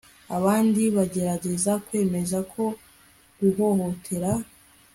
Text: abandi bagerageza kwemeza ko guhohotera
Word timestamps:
abandi 0.37 0.83
bagerageza 0.95 1.71
kwemeza 1.85 2.37
ko 2.51 2.63
guhohotera 3.39 4.31